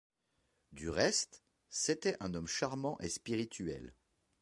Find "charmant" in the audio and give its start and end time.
2.47-2.97